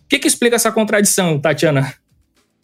[0.04, 1.94] O que, que explica essa contradição, Tatiana?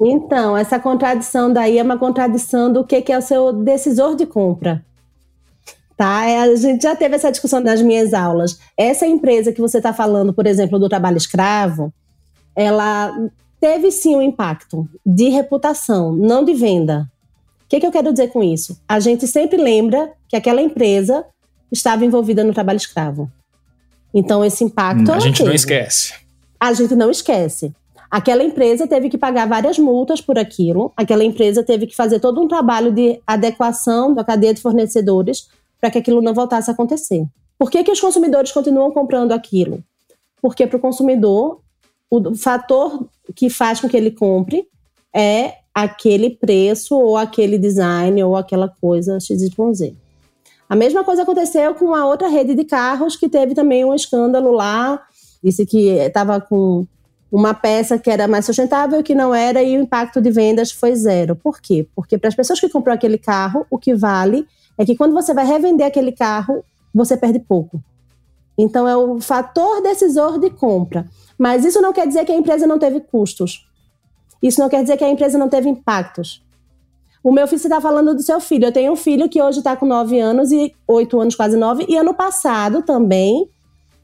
[0.01, 4.27] Então, essa contradição daí é uma contradição do que, que é o seu decisor de
[4.27, 4.85] compra.
[5.97, 6.25] Tá?
[6.25, 8.59] É, a gente já teve essa discussão nas minhas aulas.
[8.77, 11.93] Essa empresa que você está falando, por exemplo, do trabalho escravo,
[12.57, 13.15] ela
[13.61, 17.07] teve sim um impacto de reputação, não de venda.
[17.65, 18.81] O que, que eu quero dizer com isso?
[18.89, 21.25] A gente sempre lembra que aquela empresa
[21.71, 23.31] estava envolvida no trabalho escravo.
[24.13, 25.13] Então, esse impacto.
[25.13, 25.49] A gente teve.
[25.49, 26.15] não esquece
[26.61, 27.75] a gente não esquece.
[28.11, 32.41] Aquela empresa teve que pagar várias multas por aquilo, aquela empresa teve que fazer todo
[32.41, 35.49] um trabalho de adequação da cadeia de fornecedores
[35.81, 37.25] para que aquilo não voltasse a acontecer.
[37.57, 39.83] Por que, que os consumidores continuam comprando aquilo?
[40.43, 41.61] Porque para o consumidor,
[42.11, 44.67] o fator que faz com que ele compre
[45.15, 49.95] é aquele preço ou aquele design ou aquela coisa XYZ.
[50.69, 54.53] A mesma coisa aconteceu com a outra rede de carros que teve também um escândalo
[54.53, 55.01] lá
[55.43, 56.87] Disse que estava com
[57.31, 60.95] uma peça que era mais sustentável que não era e o impacto de vendas foi
[60.97, 61.37] zero.
[61.37, 61.87] Por quê?
[61.95, 65.33] Porque para as pessoas que comprou aquele carro, o que vale é que quando você
[65.33, 67.83] vai revender aquele carro, você perde pouco.
[68.59, 71.07] Então é o fator decisor de compra.
[71.39, 73.67] Mas isso não quer dizer que a empresa não teve custos.
[74.43, 76.45] Isso não quer dizer que a empresa não teve impactos.
[77.23, 78.67] O meu filho, você está falando do seu filho.
[78.67, 81.85] Eu tenho um filho que hoje está com 9 anos e 8 anos, quase 9.
[81.89, 83.49] E ano passado também,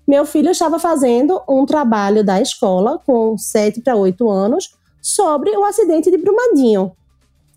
[0.07, 4.71] meu filho estava fazendo um trabalho da escola com 7 para 8 anos
[5.03, 6.92] sobre o acidente de Brumadinho.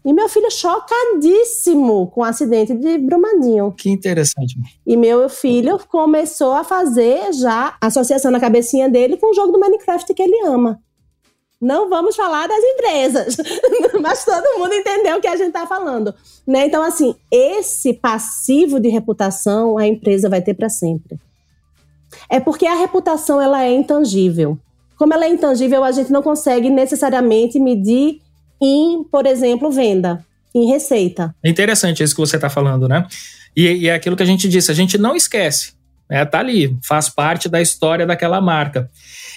[0.03, 3.73] E meu filho chocadíssimo com o acidente de Brumadinho.
[3.73, 4.55] Que interessante.
[4.85, 9.59] E meu filho começou a fazer já associação na cabecinha dele com o jogo do
[9.59, 10.79] Minecraft que ele ama.
[11.61, 13.35] Não vamos falar das empresas,
[14.01, 16.15] mas todo mundo entendeu o que a gente está falando.
[16.47, 16.67] Né?
[16.67, 21.19] Então, assim, esse passivo de reputação a empresa vai ter para sempre.
[22.29, 24.57] É porque a reputação ela é intangível.
[24.97, 28.21] Como ela é intangível, a gente não consegue necessariamente medir
[28.61, 31.33] em, por exemplo, venda, em receita.
[31.43, 33.07] É interessante isso que você está falando, né?
[33.55, 35.73] E, e, é aquilo que a gente disse, a gente não esquece.
[36.09, 36.25] Né?
[36.25, 38.89] Tá ali, faz parte da história daquela marca.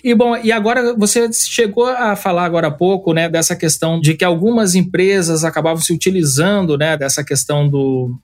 [0.02, 4.14] E bom, e agora você chegou a falar agora há pouco, né, dessa questão de
[4.14, 8.16] que algumas empresas acabavam se utilizando, né, dessa questão do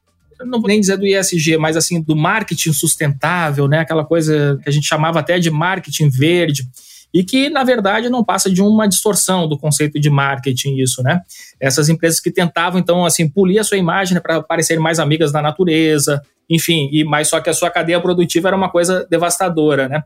[0.44, 4.68] não vou nem dizer do ISG, mas assim do marketing sustentável, né, aquela coisa que
[4.68, 6.68] a gente chamava até de marketing verde
[7.12, 11.22] e que, na verdade, não passa de uma distorção do conceito de marketing isso, né?
[11.58, 15.40] Essas empresas que tentavam, então, assim, polir a sua imagem para parecerem mais amigas da
[15.40, 20.02] natureza, enfim, e mais só que a sua cadeia produtiva era uma coisa devastadora, né?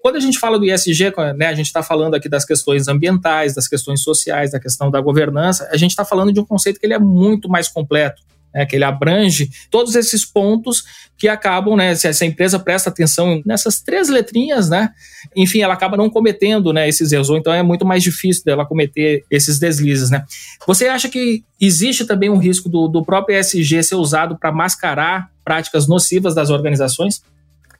[0.00, 3.54] Quando a gente fala do ISG, né, a gente está falando aqui das questões ambientais,
[3.54, 6.86] das questões sociais, da questão da governança, a gente está falando de um conceito que
[6.86, 8.22] ele é muito mais completo
[8.54, 10.84] né, que ele abrange todos esses pontos
[11.16, 14.90] que acabam, né, se essa empresa presta atenção nessas três letrinhas, né,
[15.36, 18.66] enfim, ela acaba não cometendo, né, esses erros, ou então é muito mais difícil dela
[18.66, 20.24] cometer esses deslizes, né.
[20.66, 25.30] Você acha que existe também um risco do, do próprio ESG ser usado para mascarar
[25.44, 27.22] práticas nocivas das organizações?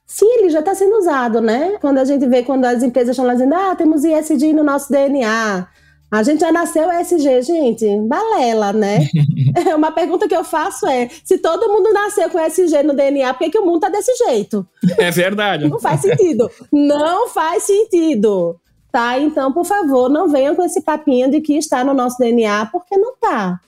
[0.07, 1.79] Sim, ele já está sendo usado, né?
[1.81, 5.69] Quando a gente vê quando as empresas estão dizendo, ah, temos ESG no nosso DNA,
[6.11, 9.09] a gente já nasceu SG, gente, balela, né?
[9.53, 13.35] É, uma pergunta que eu faço é: se todo mundo nasceu com SG no DNA,
[13.35, 14.65] por que, que o mundo tá desse jeito?
[14.97, 15.69] É verdade.
[15.69, 16.49] Não faz sentido.
[16.71, 18.57] Não faz sentido.
[18.93, 19.19] Tá?
[19.19, 22.97] Então, por favor, não venham com esse papinho de que está no nosso DNA, porque
[22.97, 23.61] não tá.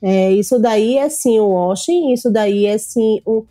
[0.00, 3.44] É, isso daí é sim o washing, isso daí é sim o.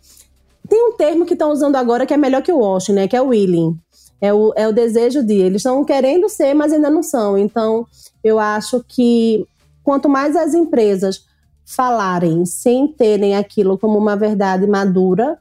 [0.66, 3.06] Tem um termo que estão usando agora que é melhor que o washing, né?
[3.06, 3.78] Que é o willing.
[4.20, 5.34] É o, é o desejo de.
[5.34, 7.36] Eles estão querendo ser, mas ainda não são.
[7.36, 7.86] Então,
[8.26, 9.46] eu acho que
[9.84, 11.24] quanto mais as empresas
[11.64, 15.38] falarem sem terem aquilo como uma verdade madura,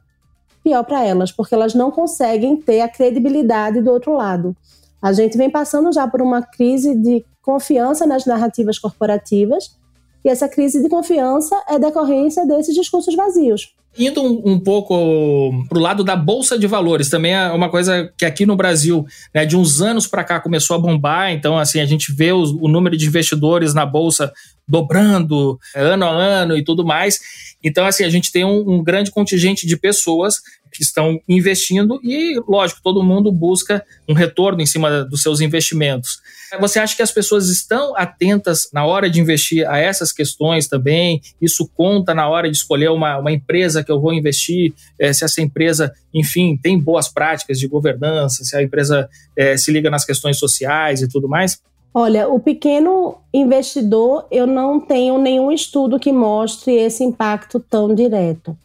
[0.64, 4.56] pior para elas, porque elas não conseguem ter a credibilidade do outro lado.
[5.02, 9.76] A gente vem passando já por uma crise de confiança nas narrativas corporativas,
[10.24, 13.76] e essa crise de confiança é decorrência desses discursos vazios.
[13.98, 18.12] Indo um, um pouco para o lado da Bolsa de Valores, também é uma coisa
[18.18, 21.32] que aqui no Brasil, né, de uns anos para cá, começou a bombar.
[21.32, 24.32] Então, assim, a gente vê o, número de investidores na Bolsa
[24.68, 27.20] dobrando é, ano a ano e tudo mais.
[27.64, 30.36] Então, assim, a gente tem um, um grande contingente de pessoas
[30.74, 36.20] que estão investindo e, lógico, todo mundo busca um retorno em cima dos seus investimentos.
[36.60, 41.22] Você acha que as pessoas estão atentas na hora de investir a essas questões também?
[41.42, 44.74] Isso conta na hora de escolher uma, uma empresa que eu vou investir?
[45.00, 49.72] É, se essa empresa, enfim, tem boas práticas de governança, se a empresa é, se
[49.72, 51.62] liga nas questões sociais e tudo mais?
[51.94, 58.58] Olha, o pequeno investidor, eu não tenho nenhum estudo que mostre esse impacto tão direto.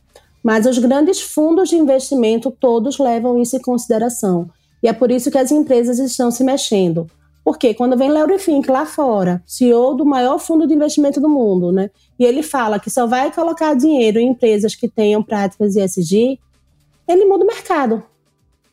[0.43, 4.51] Mas os grandes fundos de investimento todos levam isso em consideração.
[4.83, 7.07] E é por isso que as empresas estão se mexendo.
[7.45, 11.73] Porque quando vem Larry Fink lá fora, CEO do maior fundo de investimento do mundo,
[11.73, 11.91] né?
[12.19, 16.39] E ele fala que só vai colocar dinheiro em empresas que tenham práticas ESG,
[17.09, 18.03] ele muda o mercado.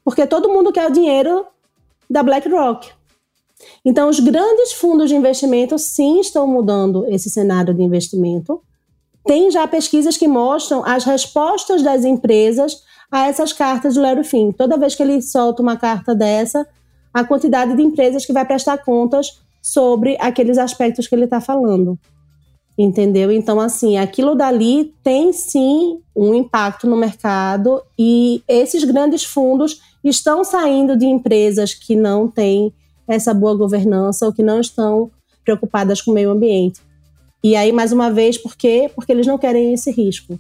[0.04, 1.46] Porque todo mundo quer o dinheiro
[2.10, 2.90] da BlackRock.
[3.84, 8.62] Então, os grandes fundos de investimento sim estão mudando esse cenário de investimento
[9.28, 14.58] tem já pesquisas que mostram as respostas das empresas a essas cartas do Larry Fink.
[14.58, 16.66] Toda vez que ele solta uma carta dessa,
[17.18, 21.98] a quantidade de empresas que vai prestar contas sobre aqueles aspectos que ele está falando.
[22.78, 23.32] Entendeu?
[23.32, 30.44] Então, assim, aquilo dali tem sim um impacto no mercado e esses grandes fundos estão
[30.44, 32.72] saindo de empresas que não têm
[33.08, 35.10] essa boa governança ou que não estão
[35.44, 36.82] preocupadas com o meio ambiente.
[37.44, 38.92] E aí, mais uma vez, por quê?
[38.94, 40.40] Porque eles não querem esse risco.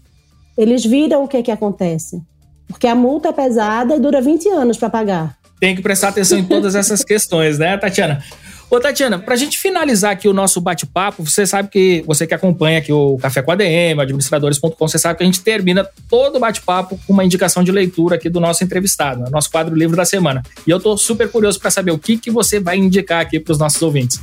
[0.55, 2.21] Eles viram o que, que acontece.
[2.67, 5.37] Porque a multa é pesada e dura 20 anos para pagar.
[5.59, 8.23] Tem que prestar atenção em todas essas questões, né, Tatiana?
[8.69, 12.33] Ô, Tatiana, para a gente finalizar aqui o nosso bate-papo, você sabe que, você que
[12.33, 16.35] acompanha aqui o Café com a DM, administradores.com, você sabe que a gente termina todo
[16.35, 19.29] o bate-papo com uma indicação de leitura aqui do nosso entrevistado, né?
[19.31, 20.43] nosso quadro Livro da Semana.
[20.65, 23.53] E eu tô super curioso para saber o que, que você vai indicar aqui para
[23.53, 24.19] os nossos ouvintes.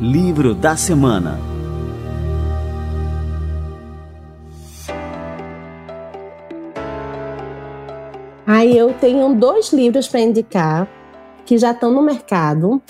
[0.00, 1.53] Livro da Semana
[8.46, 10.88] Aí eu tenho dois livros para indicar
[11.46, 12.80] que já estão no mercado,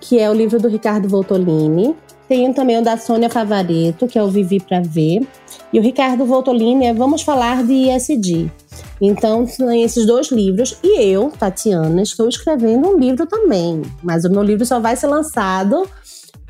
[0.00, 1.94] que é o livro do Ricardo Voltolini.
[2.28, 5.26] Tenho também o da Sônia Favareto, que é o Vivi para Ver.
[5.72, 8.50] E o Ricardo Voltolini é Vamos Falar de ISD.
[9.00, 10.78] Então, são esses dois livros.
[10.82, 13.82] E eu, Tatiana, estou escrevendo um livro também.
[14.02, 15.88] Mas o meu livro só vai ser lançado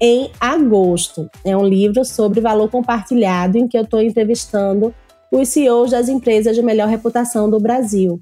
[0.00, 1.28] em agosto.
[1.44, 4.94] É um livro sobre valor compartilhado, em que eu estou entrevistando
[5.30, 8.20] os CEOs das empresas de melhor reputação do Brasil.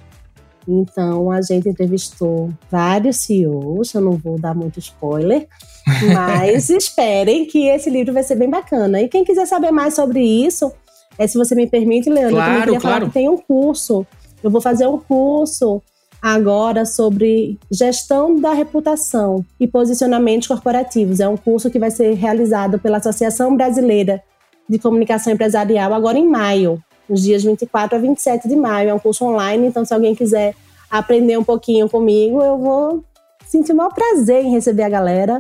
[0.71, 5.49] Então, a gente entrevistou vários CEOs, eu não vou dar muito spoiler,
[6.15, 9.01] mas esperem que esse livro vai ser bem bacana.
[9.01, 10.71] E quem quiser saber mais sobre isso,
[11.19, 12.97] é, se você me permite, Leandro, claro, eu queria claro.
[12.97, 14.07] falar que tem um curso.
[14.43, 15.83] Eu vou fazer um curso
[16.21, 21.19] agora sobre gestão da reputação e posicionamentos corporativos.
[21.19, 24.23] É um curso que vai ser realizado pela Associação Brasileira
[24.69, 28.91] de Comunicação Empresarial agora em maio nos dias 24 a 27 de maio.
[28.91, 30.55] É um curso online, então se alguém quiser
[30.91, 33.05] aprender um pouquinho comigo, eu vou
[33.47, 35.39] sentir o maior prazer em receber a galera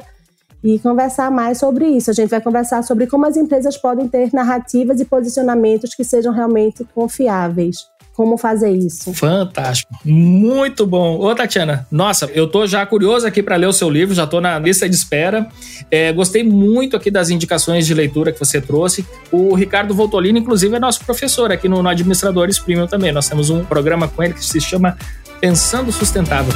[0.62, 2.10] e conversar mais sobre isso.
[2.10, 6.32] A gente vai conversar sobre como as empresas podem ter narrativas e posicionamentos que sejam
[6.32, 7.86] realmente confiáveis
[8.18, 9.14] como fazer isso.
[9.14, 9.94] Fantástico.
[10.04, 11.20] Muito bom.
[11.20, 14.40] Ô, Tatiana, nossa, eu tô já curioso aqui para ler o seu livro, já tô
[14.40, 15.46] na lista de espera.
[15.88, 19.06] É, gostei muito aqui das indicações de leitura que você trouxe.
[19.30, 23.12] O Ricardo Voltolini, inclusive, é nosso professor aqui no, no Administradores Premium também.
[23.12, 24.98] Nós temos um programa com ele que se chama
[25.40, 26.52] Pensando Sustentável.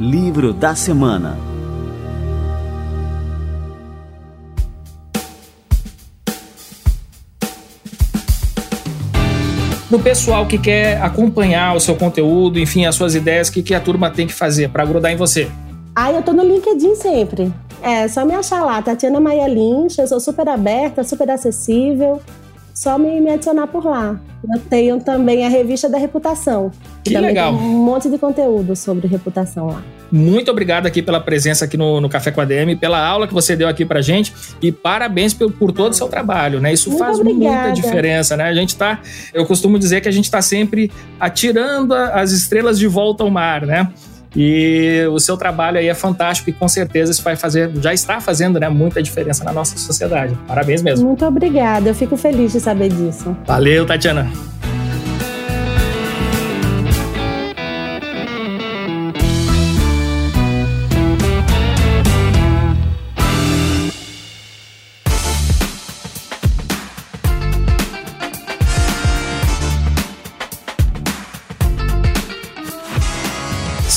[0.00, 1.51] Livro da Semana
[9.92, 13.74] no pessoal que quer acompanhar o seu conteúdo, enfim, as suas ideias, o que, que
[13.74, 15.50] a turma tem que fazer para grudar em você?
[15.94, 17.52] Ah, eu tô no LinkedIn sempre.
[17.82, 22.22] É, só me achar lá, Tatiana Maia Lynch, eu sou super aberta, super acessível
[22.82, 24.20] só me, me adicionar por lá.
[24.52, 26.72] Eu tenho também a revista da reputação.
[27.04, 27.54] Que, que legal.
[27.54, 29.84] um monte de conteúdo sobre reputação lá.
[30.10, 33.32] Muito obrigado aqui pela presença aqui no, no Café com a DM, pela aula que
[33.32, 36.72] você deu aqui pra gente e parabéns por, por todo o seu trabalho, né?
[36.72, 37.68] Isso Muito faz obrigada.
[37.68, 38.48] muita diferença, né?
[38.48, 39.00] A gente tá,
[39.32, 43.64] eu costumo dizer que a gente tá sempre atirando as estrelas de volta ao mar,
[43.64, 43.92] né?
[44.34, 48.20] E o seu trabalho aí é fantástico e com certeza isso vai fazer, já está
[48.20, 50.36] fazendo, né, muita diferença na nossa sociedade.
[50.46, 51.06] Parabéns mesmo.
[51.06, 53.36] Muito obrigada, eu fico feliz de saber disso.
[53.46, 54.30] Valeu, Tatiana.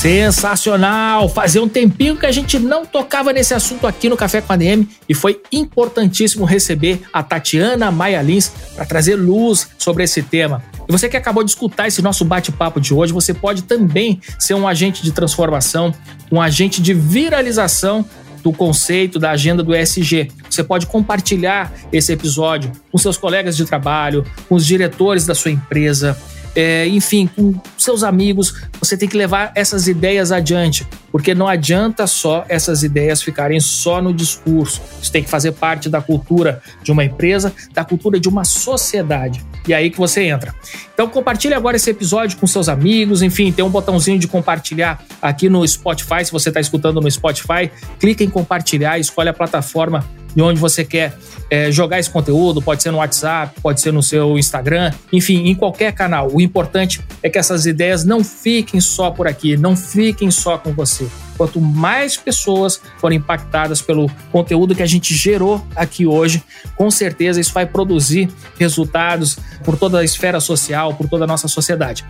[0.06, 1.28] Sensacional!
[1.28, 4.56] Fazia um tempinho que a gente não tocava nesse assunto aqui no Café com a
[4.56, 10.62] DM e foi importantíssimo receber a Tatiana Maia Lins para trazer luz sobre esse tema.
[10.88, 14.54] E você que acabou de escutar esse nosso bate-papo de hoje, você pode também ser
[14.54, 15.92] um agente de transformação,
[16.30, 18.04] um agente de viralização
[18.44, 20.30] do conceito da agenda do ESG.
[20.48, 25.50] Você pode compartilhar esse episódio com seus colegas de trabalho, com os diretores da sua
[25.50, 26.16] empresa,
[26.56, 32.06] é, enfim, com seus amigos, você tem que levar essas ideias adiante, porque não adianta
[32.06, 34.80] só essas ideias ficarem só no discurso.
[35.00, 39.44] Isso tem que fazer parte da cultura de uma empresa, da cultura de uma sociedade.
[39.68, 40.54] E aí que você entra.
[40.94, 45.50] Então compartilhe agora esse episódio com seus amigos, enfim, tem um botãozinho de compartilhar aqui
[45.50, 50.02] no Spotify, se você está escutando no Spotify, clica em compartilhar, escolhe a plataforma
[50.36, 51.16] de onde você quer
[51.48, 55.54] é, jogar esse conteúdo, pode ser no WhatsApp, pode ser no seu Instagram, enfim, em
[55.54, 56.28] qualquer canal.
[56.30, 60.74] O importante é que essas ideias não fiquem só por aqui, não fiquem só com
[60.74, 61.08] você.
[61.38, 66.42] Quanto mais pessoas forem impactadas pelo conteúdo que a gente gerou aqui hoje,
[66.76, 68.28] com certeza isso vai produzir
[68.58, 72.04] resultados por toda a esfera social, por toda a nossa sociedade.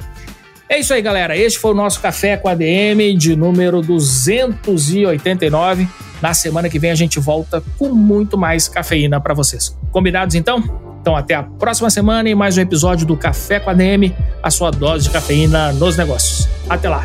[0.69, 1.37] É isso aí, galera.
[1.37, 5.87] Este foi o nosso Café com a DM de número 289.
[6.21, 9.77] Na semana que vem a gente volta com muito mais cafeína para vocês.
[9.91, 10.63] Combinados então?
[11.01, 14.51] Então até a próxima semana e mais um episódio do Café com a DM, a
[14.51, 16.49] sua dose de cafeína nos negócios.
[16.69, 17.05] Até lá.